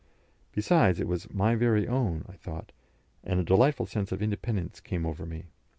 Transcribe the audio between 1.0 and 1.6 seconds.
was "my